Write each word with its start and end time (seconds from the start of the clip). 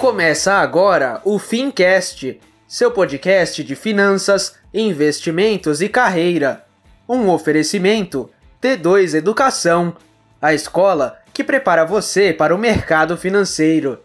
Começa 0.00 0.54
agora 0.54 1.20
o 1.26 1.38
Fincast, 1.38 2.40
seu 2.66 2.90
podcast 2.90 3.62
de 3.62 3.76
finanças, 3.76 4.56
investimentos 4.72 5.82
e 5.82 5.90
carreira. 5.90 6.64
Um 7.06 7.28
oferecimento 7.28 8.30
T2 8.62 9.12
Educação, 9.12 9.94
a 10.40 10.54
escola 10.54 11.18
que 11.34 11.44
prepara 11.44 11.84
você 11.84 12.32
para 12.32 12.54
o 12.54 12.58
mercado 12.58 13.14
financeiro. 13.14 14.00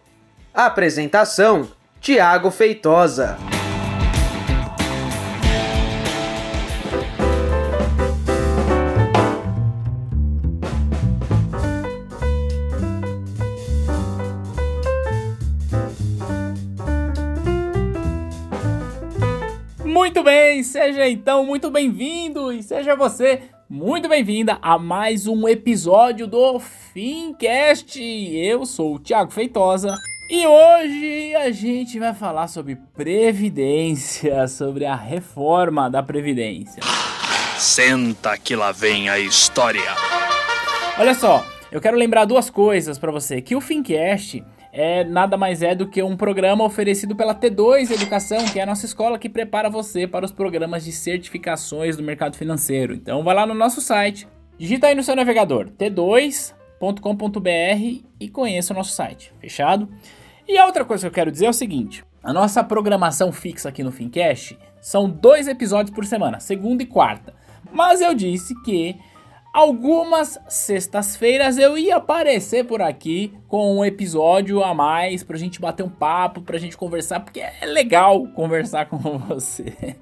Apresentação: 0.54 1.70
Tiago 2.02 2.52
Feitosa. 2.52 3.38
Muito 20.16 20.24
bem, 20.24 20.64
seja 20.64 21.10
então 21.10 21.46
muito 21.46 21.70
bem-vindo 21.70 22.50
e 22.54 22.64
seja 22.64 22.96
você 22.96 23.42
muito 23.70 24.08
bem-vinda 24.08 24.58
a 24.62 24.80
mais 24.80 25.28
um 25.28 25.46
episódio 25.46 26.26
do 26.26 26.58
Fincast. 26.58 28.00
Eu 28.00 28.66
sou 28.66 28.96
o 28.96 29.00
Thiago 29.00 29.30
Feitosa 29.30 29.94
e 30.30 30.48
hoje 30.48 31.36
a 31.36 31.52
gente 31.52 32.00
vai 32.00 32.14
falar 32.14 32.48
sobre 32.48 32.78
previdência, 32.96 34.48
sobre 34.48 34.86
a 34.86 34.96
reforma 34.96 35.90
da 35.90 36.02
previdência. 36.02 36.82
Senta 37.58 38.38
que 38.38 38.56
lá 38.56 38.72
vem 38.72 39.10
a 39.10 39.20
história. 39.20 39.94
Olha 40.98 41.14
só, 41.14 41.46
eu 41.70 41.82
quero 41.82 41.98
lembrar 41.98 42.24
duas 42.24 42.50
coisas 42.50 42.98
para 42.98 43.12
você, 43.12 43.42
que 43.42 43.54
o 43.54 43.60
Fincast 43.60 44.42
é 44.78 45.06
nada 45.06 45.38
mais 45.38 45.64
é 45.64 45.74
do 45.74 45.88
que 45.88 46.04
um 46.04 46.18
programa 46.18 46.66
oferecido 46.66 47.16
pela 47.16 47.34
T2 47.34 47.92
Educação, 47.92 48.44
que 48.44 48.60
é 48.60 48.64
a 48.64 48.66
nossa 48.66 48.86
escola 48.86 49.18
que 49.18 49.30
prepara 49.30 49.70
você 49.70 50.06
para 50.06 50.26
os 50.26 50.34
programas 50.34 50.84
de 50.84 50.92
certificações 50.92 51.96
do 51.96 52.04
mercado 52.04 52.36
financeiro. 52.36 52.94
Então 52.94 53.24
vai 53.24 53.34
lá 53.34 53.46
no 53.46 53.54
nosso 53.54 53.80
site, 53.80 54.28
digita 54.58 54.88
aí 54.88 54.96
no 54.96 55.02
seu 55.02 55.16
navegador 55.16 55.70
t2.com.br 55.70 56.52
e 58.20 58.30
conheça 58.30 58.74
o 58.74 58.76
nosso 58.76 58.92
site. 58.92 59.34
Fechado? 59.40 59.88
E 60.46 60.58
a 60.58 60.66
outra 60.66 60.84
coisa 60.84 61.04
que 61.04 61.08
eu 61.08 61.16
quero 61.16 61.32
dizer 61.32 61.46
é 61.46 61.50
o 61.50 61.54
seguinte: 61.54 62.04
a 62.22 62.34
nossa 62.34 62.62
programação 62.62 63.32
fixa 63.32 63.70
aqui 63.70 63.82
no 63.82 63.94
Fincast 63.94 64.60
são 64.82 65.10
dois 65.10 65.48
episódios 65.48 65.96
por 65.96 66.04
semana, 66.04 66.42
segunda 66.42 66.84
e 66.84 66.86
quarta. 66.86 67.34
Mas 67.72 68.02
eu 68.02 68.14
disse 68.14 68.54
que 68.64 68.98
Algumas 69.56 70.38
sextas-feiras 70.50 71.58
eu 71.58 71.78
ia 71.78 71.96
aparecer 71.96 72.66
por 72.66 72.82
aqui 72.82 73.34
com 73.48 73.78
um 73.78 73.86
episódio 73.86 74.62
a 74.62 74.74
mais 74.74 75.24
pra 75.24 75.38
gente 75.38 75.62
bater 75.62 75.82
um 75.82 75.90
papo, 75.90 76.42
pra 76.42 76.58
gente 76.58 76.76
conversar, 76.76 77.22
porque 77.22 77.40
é 77.40 77.66
legal 77.66 78.28
conversar 78.36 78.88
com 78.92 78.98
você. 79.18 79.96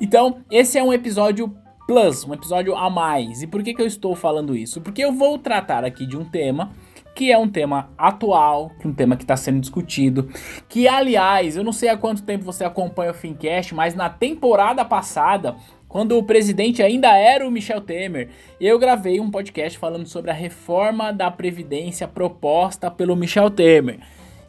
Então, 0.00 0.38
esse 0.50 0.78
é 0.78 0.82
um 0.82 0.90
episódio 0.90 1.54
plus, 1.86 2.24
um 2.24 2.32
episódio 2.32 2.74
a 2.74 2.88
mais. 2.88 3.42
E 3.42 3.46
por 3.46 3.62
que, 3.62 3.74
que 3.74 3.82
eu 3.82 3.86
estou 3.86 4.16
falando 4.16 4.56
isso? 4.56 4.80
Porque 4.80 5.04
eu 5.04 5.12
vou 5.12 5.36
tratar 5.36 5.84
aqui 5.84 6.06
de 6.06 6.16
um 6.16 6.24
tema 6.24 6.72
que 7.14 7.30
é 7.30 7.36
um 7.36 7.48
tema 7.48 7.90
atual, 7.98 8.70
um 8.82 8.92
tema 8.94 9.16
que 9.16 9.24
está 9.24 9.36
sendo 9.36 9.60
discutido, 9.60 10.30
que 10.68 10.86
aliás, 10.86 11.56
eu 11.56 11.64
não 11.64 11.72
sei 11.72 11.88
há 11.88 11.96
quanto 11.96 12.22
tempo 12.22 12.44
você 12.44 12.64
acompanha 12.64 13.10
o 13.10 13.14
Fincast, 13.14 13.74
mas 13.74 13.92
na 13.94 14.08
temporada 14.08 14.84
passada 14.84 15.56
quando 15.88 16.18
o 16.18 16.22
presidente 16.22 16.82
ainda 16.82 17.16
era 17.16 17.48
o 17.48 17.50
Michel 17.50 17.80
Temer, 17.80 18.28
eu 18.60 18.78
gravei 18.78 19.18
um 19.20 19.30
podcast 19.30 19.78
falando 19.78 20.06
sobre 20.06 20.30
a 20.30 20.34
reforma 20.34 21.12
da 21.12 21.30
Previdência 21.30 22.06
proposta 22.06 22.90
pelo 22.90 23.16
Michel 23.16 23.50
Temer. 23.50 24.00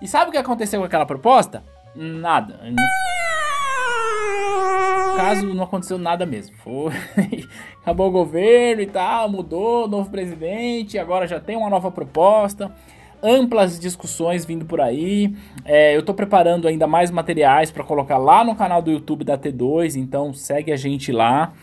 E 0.02 0.08
sabe 0.08 0.30
o 0.30 0.32
que 0.32 0.38
aconteceu 0.38 0.82
com 0.82 0.86
aquela 0.86 1.06
proposta? 1.06 1.64
Nada. 1.96 2.60
No 5.10 5.16
caso, 5.16 5.54
não 5.54 5.64
aconteceu 5.64 5.98
nada 5.98 6.26
mesmo. 6.26 6.56
Foi. 6.58 6.92
Acabou 7.82 8.10
o 8.10 8.12
governo 8.12 8.82
e 8.82 8.88
tal, 8.88 9.30
mudou, 9.30 9.88
novo 9.88 10.10
presidente, 10.10 11.00
agora 11.00 11.26
já 11.26 11.40
tem 11.40 11.56
uma 11.56 11.70
nova 11.70 11.90
proposta 11.90 12.70
amplas 13.22 13.80
discussões 13.80 14.46
vindo 14.46 14.66
por 14.66 14.82
aí. 14.82 15.34
É, 15.66 15.96
eu 15.96 16.00
estou 16.00 16.16
preparando 16.16 16.68
ainda 16.68 16.88
mais 16.88 17.12
materiais 17.12 17.72
para 17.72 17.84
colocar 17.84 18.18
lá 18.18 18.44
no 18.44 18.56
canal 18.56 18.82
do 18.82 18.92
YouTube 18.92 19.24
da 19.24 19.38
T2, 19.38 19.96
então 19.96 20.34
segue 20.34 20.72
a 20.72 20.76
gente 20.76 21.12
lá. 21.12 21.54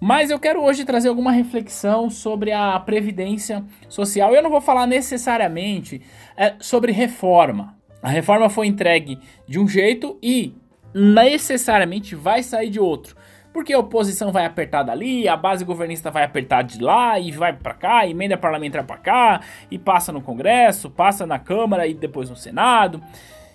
Mas 0.00 0.30
eu 0.30 0.38
quero 0.38 0.62
hoje 0.62 0.84
trazer 0.84 1.08
alguma 1.08 1.32
reflexão 1.32 2.10
sobre 2.10 2.52
a 2.52 2.78
previdência 2.80 3.64
social. 3.88 4.34
Eu 4.34 4.42
não 4.42 4.50
vou 4.50 4.60
falar 4.60 4.86
necessariamente 4.86 6.02
é, 6.36 6.54
sobre 6.58 6.92
reforma. 6.92 7.76
A 8.02 8.08
reforma 8.08 8.50
foi 8.50 8.66
entregue 8.66 9.18
de 9.46 9.58
um 9.58 9.66
jeito 9.66 10.18
e 10.22 10.54
necessariamente 10.94 12.14
vai 12.14 12.42
sair 12.42 12.70
de 12.70 12.78
outro 12.78 13.16
porque 13.54 13.72
a 13.72 13.78
oposição 13.78 14.32
vai 14.32 14.44
apertar 14.44 14.82
dali, 14.82 15.28
a 15.28 15.36
base 15.36 15.64
governista 15.64 16.10
vai 16.10 16.24
apertar 16.24 16.62
de 16.62 16.82
lá 16.82 17.20
e 17.20 17.30
vai 17.30 17.52
para 17.52 17.72
cá, 17.72 18.04
emenda 18.04 18.36
parlamentar 18.36 18.82
para 18.82 18.96
cá 18.96 19.40
e 19.70 19.78
passa 19.78 20.12
no 20.12 20.20
Congresso, 20.20 20.90
passa 20.90 21.24
na 21.24 21.38
Câmara 21.38 21.86
e 21.86 21.94
depois 21.94 22.28
no 22.28 22.34
Senado. 22.34 23.00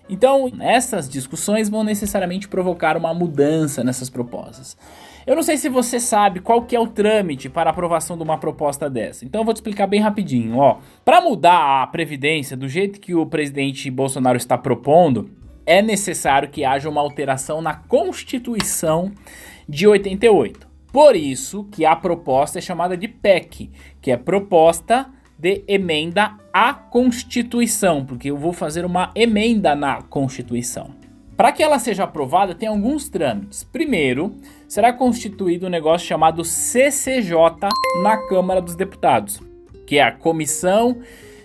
Então, 0.09 0.49
essas 0.61 1.07
discussões 1.09 1.67
vão 1.69 1.83
necessariamente 1.83 2.47
provocar 2.47 2.95
uma 2.95 3.13
mudança 3.13 3.83
nessas 3.83 4.09
propostas. 4.09 4.77
Eu 5.27 5.35
não 5.35 5.43
sei 5.43 5.57
se 5.57 5.67
você 5.67 5.99
sabe 5.99 6.39
qual 6.39 6.61
que 6.61 6.77
é 6.77 6.79
o 6.79 6.87
trâmite 6.87 7.49
para 7.49 7.69
aprovação 7.69 8.15
de 8.15 8.23
uma 8.23 8.37
proposta 8.37 8.89
dessa. 8.89 9.25
Então 9.25 9.41
eu 9.41 9.45
vou 9.45 9.53
te 9.53 9.57
explicar 9.57 9.85
bem 9.85 9.99
rapidinho, 9.99 10.57
ó. 10.57 10.77
Para 11.03 11.19
mudar 11.19 11.83
a 11.83 11.87
previdência 11.87 12.55
do 12.55 12.69
jeito 12.69 13.01
que 13.01 13.13
o 13.13 13.25
presidente 13.25 13.91
Bolsonaro 13.91 14.37
está 14.37 14.57
propondo, 14.57 15.29
é 15.65 15.81
necessário 15.81 16.49
que 16.49 16.65
haja 16.65 16.89
uma 16.89 17.01
alteração 17.01 17.61
na 17.61 17.75
Constituição 17.75 19.11
de 19.69 19.87
88. 19.87 20.67
Por 20.91 21.15
isso 21.15 21.65
que 21.65 21.85
a 21.85 21.95
proposta 21.95 22.57
é 22.57 22.61
chamada 22.61 22.97
de 22.97 23.07
PEC, 23.07 23.69
que 24.01 24.09
é 24.09 24.17
proposta 24.17 25.07
de 25.37 25.63
emenda 25.67 26.35
à 26.51 26.73
Constituição, 26.73 28.03
porque 28.03 28.31
eu 28.31 28.35
vou 28.35 28.51
fazer 28.51 28.83
uma 28.83 29.11
emenda 29.13 29.75
na 29.75 30.01
Constituição. 30.01 30.89
Para 31.37 31.51
que 31.51 31.63
ela 31.63 31.77
seja 31.77 32.03
aprovada, 32.03 32.55
tem 32.55 32.67
alguns 32.67 33.07
trâmites. 33.07 33.63
Primeiro, 33.63 34.35
será 34.67 34.91
constituído 34.91 35.67
um 35.67 35.69
negócio 35.69 36.07
chamado 36.07 36.43
CCJ 36.43 37.69
na 38.03 38.17
Câmara 38.27 38.61
dos 38.61 38.75
Deputados, 38.75 39.39
que 39.85 39.99
é 39.99 40.03
a 40.03 40.11
Comissão 40.11 40.99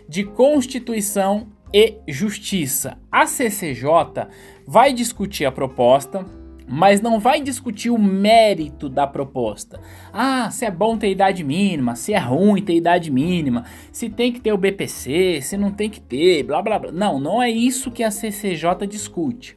de 0.09 0.25
Constituição 0.25 1.47
e 1.73 1.99
Justiça. 2.09 2.97
A 3.13 3.27
CCJ 3.27 4.27
vai 4.67 4.93
discutir 4.93 5.45
a 5.45 5.53
proposta, 5.53 6.25
mas 6.67 7.01
não 7.01 7.19
vai 7.19 7.41
discutir 7.41 7.91
o 7.91 7.99
mérito 7.99 8.89
da 8.89 9.07
proposta. 9.07 9.81
Ah, 10.13 10.51
se 10.51 10.65
é 10.65 10.71
bom 10.71 10.97
ter 10.97 11.11
idade 11.11 11.45
mínima, 11.45 11.95
se 11.95 12.15
é 12.15 12.19
ruim 12.19 12.63
ter 12.63 12.75
idade 12.75 13.11
mínima, 13.11 13.65
se 13.93 14.09
tem 14.09 14.33
que 14.33 14.41
ter 14.41 14.53
o 14.53 14.59
BPC, 14.59 15.41
se 15.43 15.57
não 15.57 15.71
tem 15.71 15.91
que 15.91 16.01
ter, 16.01 16.43
blá 16.43 16.63
blá 16.63 16.79
blá. 16.79 16.93
Não, 16.93 17.19
não 17.19 17.43
é 17.43 17.51
isso 17.51 17.91
que 17.91 18.03
a 18.03 18.11
CCJ 18.11 18.87
discute. 18.89 19.55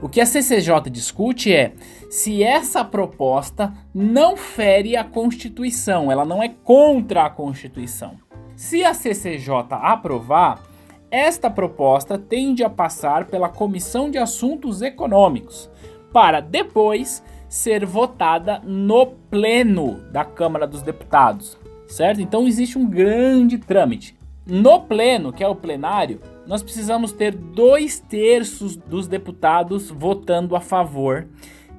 O 0.00 0.08
que 0.08 0.20
a 0.20 0.26
CCJ 0.26 0.90
discute 0.90 1.52
é 1.52 1.72
se 2.10 2.42
essa 2.42 2.84
proposta 2.84 3.72
não 3.94 4.36
fere 4.36 4.96
a 4.96 5.02
Constituição, 5.02 6.12
ela 6.12 6.24
não 6.24 6.42
é 6.42 6.48
contra 6.48 7.24
a 7.24 7.30
Constituição. 7.30 8.14
Se 8.54 8.84
a 8.84 8.94
CCJ 8.94 9.66
aprovar, 9.70 10.62
esta 11.10 11.48
proposta 11.48 12.18
tende 12.18 12.62
a 12.62 12.70
passar 12.70 13.26
pela 13.26 13.48
Comissão 13.48 14.10
de 14.10 14.18
Assuntos 14.18 14.82
Econômicos 14.82 15.70
para 16.16 16.40
depois 16.40 17.22
ser 17.46 17.84
votada 17.84 18.62
no 18.64 19.04
pleno 19.04 20.00
da 20.10 20.24
Câmara 20.24 20.66
dos 20.66 20.80
Deputados, 20.80 21.58
certo? 21.86 22.22
Então 22.22 22.48
existe 22.48 22.78
um 22.78 22.88
grande 22.88 23.58
trâmite. 23.58 24.16
No 24.46 24.80
pleno, 24.80 25.30
que 25.30 25.44
é 25.44 25.46
o 25.46 25.54
plenário, 25.54 26.18
nós 26.46 26.62
precisamos 26.62 27.12
ter 27.12 27.32
dois 27.32 28.00
terços 28.00 28.76
dos 28.76 29.06
deputados 29.06 29.90
votando 29.90 30.56
a 30.56 30.60
favor. 30.60 31.28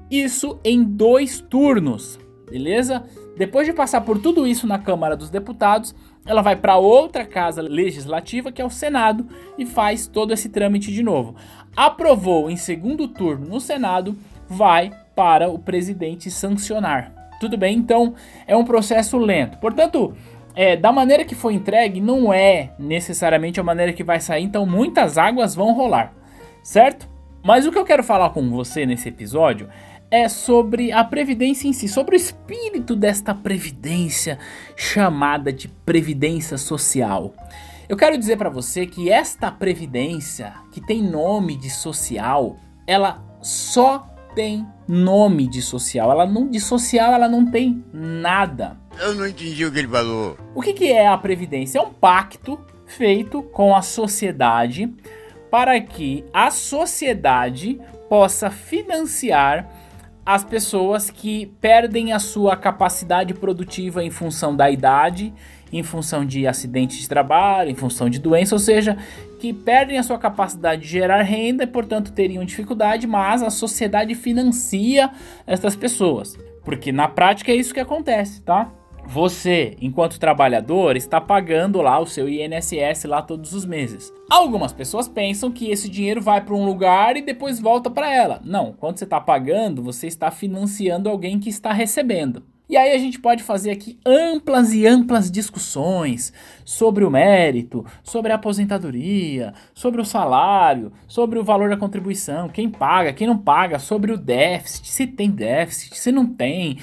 Isso 0.08 0.60
em 0.64 0.84
dois 0.84 1.42
turnos, 1.42 2.20
beleza? 2.48 3.06
Depois 3.36 3.66
de 3.66 3.74
passar 3.74 4.02
por 4.02 4.20
tudo 4.20 4.46
isso 4.46 4.68
na 4.68 4.78
Câmara 4.78 5.18
dos 5.18 5.32
Deputados, 5.32 5.96
ela 6.28 6.44
vai 6.44 6.56
para 6.56 6.78
outra 6.78 7.26
casa 7.26 7.62
legislativa, 7.62 8.52
que 8.52 8.62
é 8.62 8.66
o 8.66 8.70
Senado, 8.70 9.26
e 9.58 9.66
faz 9.66 10.06
todo 10.06 10.32
esse 10.32 10.50
trâmite 10.50 10.92
de 10.92 11.02
novo. 11.02 11.36
Aprovou 11.76 12.50
em 12.52 12.58
segundo 12.58 13.08
turno 13.08 13.48
no 13.48 13.62
Senado, 13.62 14.16
vai 14.48 14.92
para 15.16 15.50
o 15.50 15.60
presidente 15.60 16.30
sancionar. 16.32 17.12
Tudo 17.40 17.58
bem? 17.58 17.78
Então 17.78 18.16
é 18.46 18.56
um 18.56 18.64
processo 18.64 19.18
lento. 19.18 19.58
Portanto, 19.58 20.14
é, 20.56 20.76
da 20.76 20.92
maneira 20.92 21.24
que 21.24 21.36
foi 21.36 21.54
entregue, 21.54 22.02
não 22.02 22.34
é 22.34 22.72
necessariamente 22.80 23.60
a 23.60 23.64
maneira 23.64 23.94
que 23.94 24.04
vai 24.04 24.20
sair, 24.20 24.44
então 24.44 24.66
muitas 24.66 25.18
águas 25.18 25.54
vão 25.54 25.74
rolar, 25.74 26.14
certo? 26.64 27.08
Mas 27.44 27.66
o 27.68 27.72
que 27.72 27.78
eu 27.78 27.86
quero 27.86 28.04
falar 28.04 28.32
com 28.32 28.50
você 28.50 28.86
nesse 28.86 29.08
episódio 29.08 29.70
é 30.10 30.28
sobre 30.28 30.92
a 30.92 31.04
previdência 31.04 31.68
em 31.68 31.74
si, 31.74 31.88
sobre 31.88 32.16
o 32.16 32.18
espírito 32.18 32.96
desta 32.96 33.36
previdência 33.36 34.40
chamada 34.76 35.54
de 35.54 35.68
previdência 35.68 36.58
social. 36.58 37.34
Eu 37.88 37.96
quero 37.96 38.18
dizer 38.18 38.38
para 38.38 38.50
você 38.50 38.86
que 38.86 39.10
esta 39.12 39.52
previdência, 39.52 40.54
que 40.72 40.82
tem 40.82 41.02
nome 41.02 41.56
de 41.56 41.70
social, 41.70 42.58
ela 42.86 43.24
só 43.42 44.17
tem 44.38 44.68
nome 44.88 45.48
de 45.48 45.64
social. 45.64 46.12
Ela 46.12 46.28
não 46.28 46.48
de 46.48 46.60
social, 46.60 47.12
ela 47.12 47.28
não 47.28 47.44
tem 47.50 47.84
nada. 47.92 48.78
Eu 49.00 49.16
não 49.16 49.26
entendi 49.26 49.66
o 49.66 49.72
que 49.72 49.80
ele 49.80 49.88
falou. 49.88 50.38
O 50.54 50.62
que, 50.62 50.74
que 50.74 50.92
é 50.92 51.08
a 51.08 51.18
previdência? 51.18 51.80
É 51.80 51.82
um 51.82 51.92
pacto 51.92 52.60
feito 52.86 53.42
com 53.42 53.76
a 53.76 53.82
sociedade 53.82 54.94
para 55.50 55.82
que 55.82 56.24
a 56.32 56.52
sociedade 56.52 57.82
possa 58.08 58.52
financiar 58.52 59.68
as 60.24 60.44
pessoas 60.44 61.10
que 61.10 61.48
perdem 61.60 62.14
a 62.14 62.20
sua 62.20 62.56
capacidade 62.56 63.34
produtiva 63.34 64.04
em 64.04 64.12
função 64.12 64.56
da 64.56 64.70
idade, 64.70 65.34
em 65.74 65.82
função 65.82 66.24
de 66.24 66.46
acidentes 66.46 67.00
de 67.00 67.10
trabalho, 67.10 67.72
em 67.72 67.76
função 67.76 68.08
de 68.08 68.20
doença, 68.20 68.54
ou 68.54 68.60
seja, 68.60 68.98
que 69.40 69.54
perdem 69.54 69.98
a 69.98 70.04
sua 70.04 70.18
capacidade 70.18 70.82
de 70.82 70.88
gerar 70.88 71.22
renda 71.22 71.64
e, 71.64 71.68
portanto, 71.68 72.12
teriam 72.12 72.44
dificuldade, 72.44 73.08
mas 73.08 73.44
a 73.44 73.50
sociedade 73.50 74.16
financia 74.16 75.10
essas 75.46 75.76
pessoas. 75.76 76.38
Porque 76.64 76.92
na 76.92 77.08
prática 77.08 77.52
é 77.52 77.56
isso 77.56 77.74
que 77.74 77.80
acontece, 77.80 78.42
tá? 78.42 78.72
Você, 79.10 79.78
enquanto 79.80 80.20
trabalhador, 80.20 80.98
está 80.98 81.22
pagando 81.22 81.82
lá 81.82 81.98
o 81.98 82.06
seu 82.06 82.28
INSS 82.28 83.06
lá 83.06 83.22
todos 83.22 83.54
os 83.54 83.66
meses. 83.66 84.12
Algumas 84.30 84.74
pessoas 84.74 85.08
pensam 85.08 85.50
que 85.50 85.72
esse 85.72 85.90
dinheiro 85.90 86.22
vai 86.22 86.42
para 86.42 86.54
um 86.54 86.66
lugar 86.66 87.16
e 87.16 87.22
depois 87.22 87.58
volta 87.58 87.90
para 87.90 88.14
ela. 88.14 88.42
Não, 88.44 88.74
quando 88.74 88.98
você 88.98 89.06
está 89.06 89.22
pagando, 89.22 89.82
você 89.82 90.08
está 90.08 90.30
financiando 90.30 91.08
alguém 91.08 91.40
que 91.40 91.50
está 91.50 91.72
recebendo. 91.72 92.44
E 92.70 92.76
aí 92.76 92.92
a 92.92 92.98
gente 92.98 93.20
pode 93.20 93.44
fazer 93.44 93.72
aqui 93.72 93.98
amplas 94.06 94.74
e 94.74 94.86
amplas 94.86 95.32
discussões 95.32 96.34
sobre 96.66 97.06
o 97.06 97.10
mérito, 97.10 97.86
sobre 98.04 98.32
a 98.32 98.36
aposentadoria, 98.36 99.54
sobre 99.74 100.02
o 100.02 100.06
salário, 100.06 100.92
sobre 101.08 101.40
o 101.40 101.44
valor 101.44 101.70
da 101.70 101.78
contribuição, 101.78 102.50
quem 102.50 102.70
paga, 102.70 103.14
quem 103.14 103.26
não 103.26 103.38
paga, 103.38 103.80
sobre 103.80 104.12
o 104.12 104.18
déficit, 104.18 104.90
se 104.90 105.08
tem 105.08 105.32
déficit, 105.32 105.98
se 105.98 106.12
não 106.12 106.26
tem, 106.26 106.78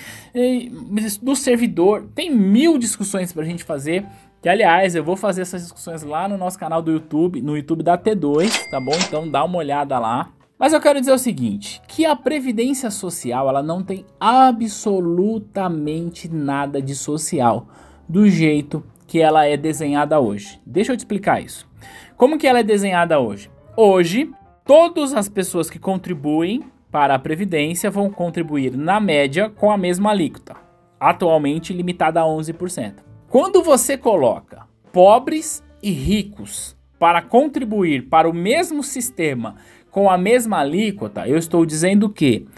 do 1.20 1.36
servidor. 1.36 2.08
Tem 2.14 2.34
mil 2.34 2.78
discussões 2.78 3.32
para 3.32 3.42
a 3.42 3.46
gente 3.46 3.62
fazer. 3.62 4.06
Que 4.40 4.48
aliás, 4.48 4.94
eu 4.94 5.02
vou 5.02 5.16
fazer 5.16 5.42
essas 5.42 5.62
discussões 5.62 6.02
lá 6.02 6.28
no 6.28 6.36
nosso 6.36 6.58
canal 6.58 6.82
do 6.82 6.92
YouTube, 6.92 7.40
no 7.40 7.56
YouTube 7.56 7.82
da 7.82 7.96
T2, 7.96 8.68
tá 8.70 8.78
bom? 8.78 8.92
Então 9.06 9.26
dá 9.26 9.42
uma 9.44 9.56
olhada 9.58 9.98
lá. 9.98 10.30
Mas 10.58 10.72
eu 10.72 10.80
quero 10.80 10.98
dizer 11.00 11.12
o 11.12 11.18
seguinte, 11.18 11.82
que 11.88 12.06
a 12.06 12.14
previdência 12.14 12.88
social, 12.90 13.48
ela 13.48 13.62
não 13.62 13.82
tem 13.82 14.06
absolutamente 14.20 16.28
nada 16.28 16.80
de 16.80 16.94
social 16.94 17.66
do 18.08 18.28
jeito 18.28 18.84
que 19.06 19.20
ela 19.20 19.46
é 19.46 19.56
desenhada 19.56 20.20
hoje. 20.20 20.60
Deixa 20.64 20.92
eu 20.92 20.96
te 20.96 21.00
explicar 21.00 21.42
isso. 21.42 21.68
Como 22.16 22.38
que 22.38 22.46
ela 22.46 22.60
é 22.60 22.62
desenhada 22.62 23.18
hoje? 23.18 23.50
Hoje, 23.76 24.30
todas 24.64 25.12
as 25.12 25.28
pessoas 25.28 25.68
que 25.68 25.80
contribuem 25.80 26.62
para 26.90 27.16
a 27.16 27.18
previdência 27.18 27.90
vão 27.90 28.08
contribuir 28.08 28.76
na 28.76 29.00
média 29.00 29.50
com 29.50 29.72
a 29.72 29.76
mesma 29.76 30.10
alíquota, 30.10 30.54
atualmente 31.00 31.72
limitada 31.72 32.20
a 32.20 32.24
11%. 32.24 32.94
Quando 33.28 33.60
você 33.60 33.98
coloca 33.98 34.68
pobres 34.92 35.64
e 35.82 35.90
ricos 35.90 36.76
para 36.98 37.20
contribuir 37.20 38.08
para 38.08 38.30
o 38.30 38.32
mesmo 38.32 38.82
sistema 38.82 39.56
com 39.94 40.10
a 40.10 40.18
mesma 40.18 40.58
alíquota, 40.58 41.28
eu 41.28 41.38
estou 41.38 41.64
dizendo 41.64 42.08
que 42.10 42.48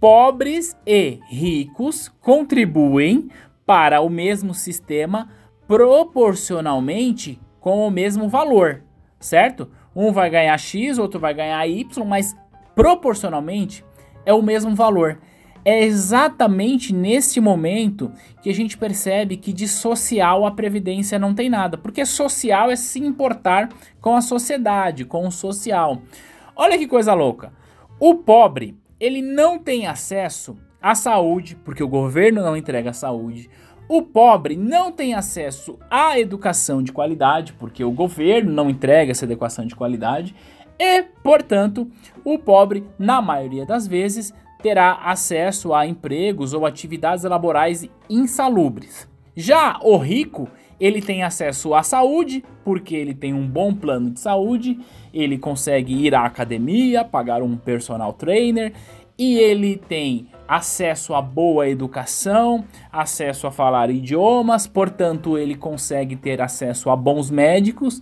pobres 0.00 0.76
e 0.84 1.20
ricos 1.28 2.08
contribuem 2.20 3.28
para 3.64 4.00
o 4.00 4.10
mesmo 4.10 4.52
sistema 4.52 5.30
proporcionalmente 5.68 7.40
com 7.60 7.86
o 7.86 7.92
mesmo 7.92 8.28
valor, 8.28 8.82
certo? 9.20 9.70
Um 9.94 10.10
vai 10.10 10.28
ganhar 10.30 10.58
X, 10.58 10.98
outro 10.98 11.20
vai 11.20 11.32
ganhar 11.32 11.64
Y, 11.64 12.04
mas 12.04 12.36
proporcionalmente 12.74 13.84
é 14.26 14.34
o 14.34 14.42
mesmo 14.42 14.74
valor. 14.74 15.20
É 15.64 15.84
exatamente 15.84 16.92
neste 16.92 17.40
momento 17.40 18.10
que 18.42 18.50
a 18.50 18.54
gente 18.54 18.76
percebe 18.76 19.36
que 19.36 19.52
de 19.52 19.68
social 19.68 20.44
a 20.44 20.50
previdência 20.50 21.20
não 21.20 21.34
tem 21.36 21.48
nada, 21.48 21.78
porque 21.78 22.04
social 22.04 22.68
é 22.68 22.74
se 22.74 22.98
importar 22.98 23.68
com 24.00 24.16
a 24.16 24.20
sociedade, 24.20 25.04
com 25.04 25.24
o 25.24 25.30
social. 25.30 26.02
Olha 26.62 26.76
que 26.76 26.86
coisa 26.86 27.14
louca. 27.14 27.54
O 27.98 28.16
pobre, 28.16 28.76
ele 29.00 29.22
não 29.22 29.58
tem 29.58 29.86
acesso 29.86 30.58
à 30.78 30.94
saúde, 30.94 31.56
porque 31.56 31.82
o 31.82 31.88
governo 31.88 32.42
não 32.42 32.54
entrega 32.54 32.92
saúde. 32.92 33.48
O 33.88 34.02
pobre 34.02 34.56
não 34.56 34.92
tem 34.92 35.14
acesso 35.14 35.78
à 35.90 36.20
educação 36.20 36.82
de 36.82 36.92
qualidade, 36.92 37.54
porque 37.54 37.82
o 37.82 37.90
governo 37.90 38.52
não 38.52 38.68
entrega 38.68 39.10
essa 39.10 39.24
educação 39.24 39.64
de 39.64 39.74
qualidade. 39.74 40.34
E, 40.78 41.02
portanto, 41.24 41.90
o 42.22 42.38
pobre, 42.38 42.86
na 42.98 43.22
maioria 43.22 43.64
das 43.64 43.86
vezes, 43.86 44.30
terá 44.62 45.00
acesso 45.02 45.72
a 45.72 45.86
empregos 45.86 46.52
ou 46.52 46.66
atividades 46.66 47.24
laborais 47.24 47.88
insalubres. 48.10 49.08
Já 49.34 49.78
o 49.82 49.96
rico, 49.96 50.46
ele 50.80 51.02
tem 51.02 51.22
acesso 51.22 51.74
à 51.74 51.82
saúde, 51.82 52.42
porque 52.64 52.96
ele 52.96 53.14
tem 53.14 53.34
um 53.34 53.46
bom 53.46 53.74
plano 53.74 54.10
de 54.10 54.20
saúde, 54.20 54.78
ele 55.12 55.36
consegue 55.36 55.92
ir 55.94 56.14
à 56.14 56.24
academia, 56.24 57.04
pagar 57.04 57.42
um 57.42 57.56
personal 57.56 58.12
trainer 58.14 58.72
e 59.18 59.36
ele 59.36 59.76
tem 59.76 60.28
acesso 60.48 61.14
a 61.14 61.20
boa 61.20 61.68
educação, 61.68 62.64
acesso 62.90 63.46
a 63.46 63.52
falar 63.52 63.90
idiomas, 63.90 64.66
portanto, 64.66 65.36
ele 65.36 65.54
consegue 65.54 66.16
ter 66.16 66.40
acesso 66.40 66.88
a 66.88 66.96
bons 66.96 67.30
médicos. 67.30 68.00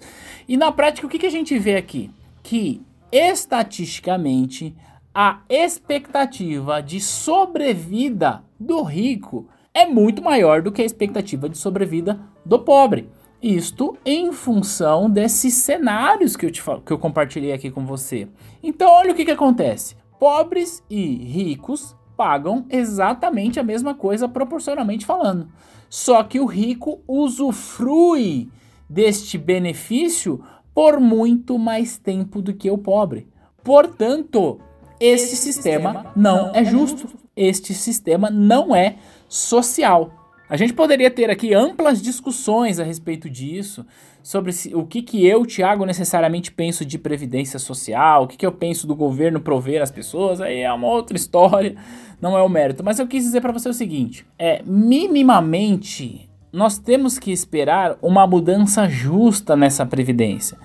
E 0.49 0.57
na 0.57 0.71
prática, 0.71 1.07
o 1.07 1.11
que, 1.11 1.19
que 1.19 1.27
a 1.27 1.31
gente 1.31 1.59
vê 1.59 1.77
aqui? 1.77 2.11
Que 2.43 2.81
estatisticamente 3.11 4.75
a 5.13 5.41
expectativa 5.49 6.81
de 6.81 7.01
sobrevida 7.01 8.45
do 8.59 8.83
rico 8.83 9.49
é 9.79 9.87
muito 9.87 10.21
maior 10.21 10.61
do 10.61 10.73
que 10.73 10.83
a 10.83 10.85
expectativa 10.85 11.49
de 11.49 11.57
sobrevida 11.57 12.19
do 12.45 12.59
pobre. 12.59 13.09
Isto 13.41 13.97
em 14.05 14.33
função 14.33 15.09
desses 15.09 15.55
cenários 15.55 16.35
que 16.35 16.47
eu, 16.47 16.51
te, 16.51 16.61
que 16.85 16.93
eu 16.93 16.99
compartilhei 16.99 17.53
aqui 17.53 17.71
com 17.71 17.87
você. 17.87 18.27
Então, 18.61 18.91
olha 18.91 19.13
o 19.13 19.15
que, 19.15 19.25
que 19.25 19.31
acontece: 19.31 19.95
pobres 20.19 20.83
e 20.91 21.05
ricos 21.25 21.95
pagam 22.17 22.67
exatamente 22.69 23.61
a 23.61 23.63
mesma 23.63 23.95
coisa 23.95 24.29
proporcionalmente 24.29 25.07
falando. 25.07 25.49
Só 25.89 26.25
que 26.25 26.41
o 26.41 26.47
rico 26.47 27.01
usufrui 27.07 28.49
deste 28.91 29.39
benefício 29.39 30.43
por 30.75 30.99
muito 30.99 31.57
mais 31.57 31.97
tempo 31.97 32.43
do 32.43 32.53
que 32.53 32.69
o 32.69 32.77
pobre. 32.77 33.29
Portanto, 33.63 34.59
este 34.99 35.37
sistema 35.37 36.07
não 36.17 36.51
é 36.53 36.65
justo. 36.65 37.09
Este 37.37 37.73
sistema 37.73 38.29
não 38.31 38.75
é 38.75 38.97
social. 39.29 40.13
A 40.49 40.57
gente 40.57 40.73
poderia 40.73 41.11
ter 41.11 41.29
aqui 41.29 41.53
amplas 41.53 42.01
discussões 42.01 42.81
a 42.81 42.85
respeito 42.85 43.29
disso, 43.29 43.85
sobre 44.23 44.51
o 44.75 44.85
que, 44.85 45.03
que 45.03 45.27
eu, 45.27 45.45
Tiago, 45.45 45.85
necessariamente 45.85 46.51
penso 46.51 46.85
de 46.85 46.99
previdência 46.99 47.59
social, 47.59 48.25
o 48.25 48.27
que, 48.27 48.37
que 48.37 48.47
eu 48.47 48.53
penso 48.53 48.87
do 48.87 48.97
governo 48.97 49.41
prover 49.41 49.83
as 49.83 49.91
pessoas, 49.91 50.41
aí 50.41 50.61
é 50.61 50.73
uma 50.73 50.89
outra 50.89 51.17
história, 51.19 51.77
não 52.21 52.37
é 52.37 52.43
o 52.43 52.49
mérito. 52.49 52.83
Mas 52.83 52.99
eu 52.99 53.07
quis 53.07 53.25
dizer 53.25 53.41
para 53.41 53.53
você 53.53 53.69
o 53.69 53.75
seguinte: 53.75 54.27
é 54.39 54.63
minimamente 54.65 56.29
nós 56.53 56.79
temos 56.79 57.19
que 57.19 57.31
esperar 57.31 57.99
uma 58.01 58.27
mudança 58.27 58.89
justa 58.89 59.55
nessa 59.55 59.85
previdência. 59.85 60.57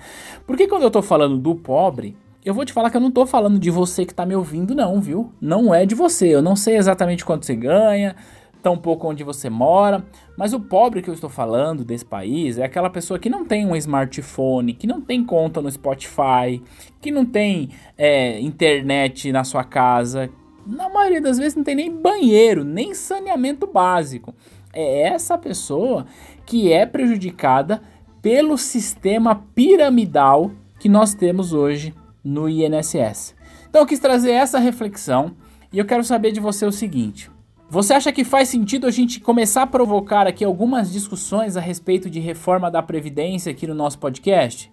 Porque 0.46 0.66
quando 0.66 0.82
eu 0.82 0.88
estou 0.88 1.02
falando 1.02 1.36
do 1.36 1.54
pobre, 1.54 2.16
eu 2.44 2.54
vou 2.54 2.64
te 2.64 2.72
falar 2.72 2.90
que 2.90 2.96
eu 2.96 3.00
não 3.00 3.08
estou 3.08 3.26
falando 3.26 3.58
de 3.58 3.70
você 3.70 4.04
que 4.04 4.12
está 4.12 4.24
me 4.26 4.34
ouvindo, 4.34 4.74
não, 4.74 5.00
viu? 5.00 5.32
Não 5.40 5.74
é 5.74 5.84
de 5.86 5.94
você. 5.94 6.28
Eu 6.28 6.42
não 6.42 6.56
sei 6.56 6.76
exatamente 6.76 7.24
quanto 7.24 7.46
você 7.46 7.54
ganha, 7.54 8.16
tampouco 8.64 9.06
onde 9.06 9.22
você 9.22 9.50
mora, 9.50 10.02
mas 10.38 10.54
o 10.54 10.58
pobre 10.58 11.02
que 11.02 11.10
eu 11.10 11.14
estou 11.14 11.28
falando 11.28 11.84
desse 11.84 12.04
país 12.04 12.56
é 12.56 12.64
aquela 12.64 12.88
pessoa 12.88 13.18
que 13.18 13.28
não 13.28 13.44
tem 13.44 13.66
um 13.66 13.76
smartphone, 13.76 14.72
que 14.72 14.86
não 14.86 15.02
tem 15.02 15.22
conta 15.22 15.60
no 15.60 15.70
Spotify, 15.70 16.62
que 16.98 17.10
não 17.10 17.26
tem 17.26 17.68
é, 17.98 18.40
internet 18.40 19.30
na 19.30 19.44
sua 19.44 19.64
casa, 19.64 20.30
na 20.66 20.88
maioria 20.88 21.20
das 21.20 21.36
vezes 21.36 21.54
não 21.54 21.62
tem 21.62 21.74
nem 21.74 21.94
banheiro, 21.94 22.64
nem 22.64 22.94
saneamento 22.94 23.66
básico. 23.66 24.34
É 24.72 25.08
essa 25.08 25.36
pessoa 25.36 26.06
que 26.46 26.72
é 26.72 26.86
prejudicada 26.86 27.82
pelo 28.22 28.56
sistema 28.56 29.44
piramidal 29.54 30.50
que 30.80 30.88
nós 30.88 31.12
temos 31.12 31.52
hoje 31.52 31.94
no 32.24 32.48
INSS. 32.48 33.34
Então 33.68 33.82
eu 33.82 33.86
quis 33.86 33.98
trazer 33.98 34.30
essa 34.30 34.58
reflexão 34.58 35.36
e 35.70 35.78
eu 35.78 35.84
quero 35.84 36.02
saber 36.02 36.32
de 36.32 36.40
você 36.40 36.64
o 36.64 36.72
seguinte: 36.72 37.30
você 37.74 37.92
acha 37.92 38.12
que 38.12 38.22
faz 38.22 38.48
sentido 38.48 38.86
a 38.86 38.90
gente 38.92 39.18
começar 39.18 39.62
a 39.62 39.66
provocar 39.66 40.28
aqui 40.28 40.44
algumas 40.44 40.92
discussões 40.92 41.56
a 41.56 41.60
respeito 41.60 42.08
de 42.08 42.20
reforma 42.20 42.70
da 42.70 42.80
Previdência 42.80 43.50
aqui 43.50 43.66
no 43.66 43.74
nosso 43.74 43.98
podcast? 43.98 44.70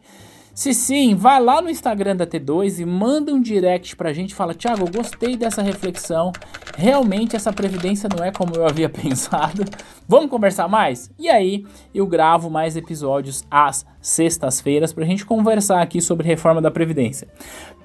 Se 0.54 0.72
sim, 0.72 1.16
vai 1.16 1.42
lá 1.42 1.64
no 1.64 1.70
Instagram 1.72 2.16
da 2.16 2.28
T2 2.28 2.78
e 2.78 2.86
manda 2.86 3.34
um 3.34 3.42
direct 3.42 3.96
pra 3.96 4.14
gente. 4.14 4.36
Fala, 4.36 4.54
Thiago, 4.54 4.84
eu 4.84 4.92
gostei 4.92 5.36
dessa 5.36 5.64
reflexão. 5.64 6.32
Realmente 6.78 7.36
essa 7.36 7.52
previdência 7.52 8.08
não 8.16 8.24
é 8.24 8.32
como 8.32 8.56
eu 8.56 8.68
havia 8.68 8.88
pensado. 8.88 9.66
Vamos 10.08 10.30
conversar 10.30 10.68
mais? 10.68 11.10
E 11.18 11.28
aí 11.28 11.66
eu 11.96 12.06
gravo 12.06 12.52
mais 12.52 12.78
episódios 12.78 13.44
às 13.50 13.84
sextas-feiras 14.00 14.94
pra 14.94 15.06
gente 15.06 15.26
conversar 15.26 15.82
aqui 15.82 16.00
sobre 16.00 16.28
reforma 16.28 16.62
da 16.62 16.70
Previdência. 16.70 17.28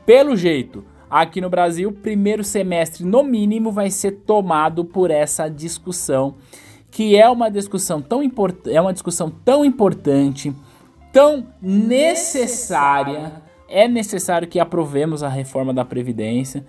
Pelo 0.04 0.36
jeito, 0.36 0.84
aqui 1.10 1.40
no 1.40 1.50
Brasil, 1.50 1.92
primeiro 1.92 2.44
semestre 2.44 3.04
no 3.04 3.22
mínimo 3.22 3.70
vai 3.70 3.90
ser 3.90 4.12
tomado 4.26 4.84
por 4.84 5.10
essa 5.10 5.48
discussão, 5.48 6.34
que 6.90 7.16
é 7.16 7.28
uma 7.28 7.50
discussão 7.50 8.00
tão 8.00 8.22
importante, 8.22 8.74
é 8.74 8.80
uma 8.80 8.92
discussão 8.92 9.30
tão 9.30 9.64
importante 9.64 10.54
tão 11.16 11.46
necessária. 11.62 13.42
É 13.66 13.88
necessário 13.88 14.46
que 14.46 14.60
aprovemos 14.60 15.22
a 15.22 15.30
reforma 15.30 15.72
da 15.72 15.82
Previdência, 15.82 16.62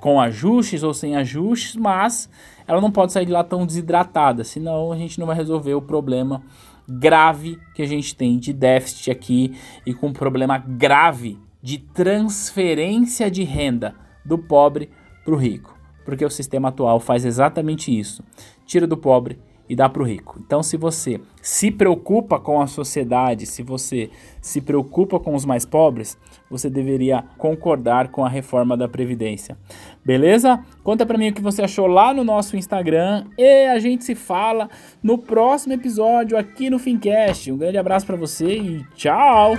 com 0.00 0.20
ajustes 0.20 0.82
ou 0.82 0.92
sem 0.92 1.14
ajustes, 1.14 1.76
mas 1.76 2.28
ela 2.66 2.80
não 2.80 2.90
pode 2.90 3.12
sair 3.12 3.24
de 3.24 3.30
lá 3.30 3.44
tão 3.44 3.64
desidratada, 3.64 4.42
senão 4.42 4.90
a 4.90 4.96
gente 4.96 5.20
não 5.20 5.28
vai 5.28 5.36
resolver 5.36 5.74
o 5.74 5.80
problema 5.80 6.42
grave 6.88 7.56
que 7.72 7.82
a 7.82 7.86
gente 7.86 8.16
tem 8.16 8.36
de 8.36 8.52
déficit 8.52 9.12
aqui 9.12 9.56
e 9.86 9.94
com 9.94 10.08
um 10.08 10.12
problema 10.12 10.58
grave 10.58 11.38
de 11.64 11.78
transferência 11.78 13.30
de 13.30 13.42
renda 13.42 13.94
do 14.22 14.36
pobre 14.36 14.90
para 15.24 15.32
o 15.32 15.38
rico, 15.38 15.74
porque 16.04 16.22
o 16.22 16.28
sistema 16.28 16.68
atual 16.68 17.00
faz 17.00 17.24
exatamente 17.24 17.98
isso: 17.98 18.22
tira 18.66 18.86
do 18.86 18.98
pobre 18.98 19.38
e 19.66 19.74
dá 19.74 19.88
para 19.88 20.02
o 20.02 20.04
rico. 20.04 20.38
Então, 20.44 20.62
se 20.62 20.76
você 20.76 21.18
se 21.40 21.70
preocupa 21.70 22.38
com 22.38 22.60
a 22.60 22.66
sociedade, 22.66 23.46
se 23.46 23.62
você 23.62 24.10
se 24.42 24.60
preocupa 24.60 25.18
com 25.18 25.34
os 25.34 25.46
mais 25.46 25.64
pobres, 25.64 26.18
você 26.50 26.68
deveria 26.68 27.24
concordar 27.38 28.08
com 28.08 28.22
a 28.22 28.28
reforma 28.28 28.76
da 28.76 28.86
Previdência. 28.86 29.56
Beleza? 30.04 30.62
Conta 30.82 31.06
para 31.06 31.16
mim 31.16 31.30
o 31.30 31.32
que 31.32 31.40
você 31.40 31.62
achou 31.62 31.86
lá 31.86 32.12
no 32.12 32.22
nosso 32.22 32.58
Instagram 32.58 33.24
e 33.38 33.68
a 33.68 33.78
gente 33.78 34.04
se 34.04 34.14
fala 34.14 34.68
no 35.02 35.16
próximo 35.16 35.72
episódio 35.72 36.36
aqui 36.36 36.68
no 36.68 36.78
Fincast. 36.78 37.50
Um 37.50 37.56
grande 37.56 37.78
abraço 37.78 38.04
para 38.04 38.16
você 38.16 38.58
e 38.58 38.84
tchau! 38.94 39.54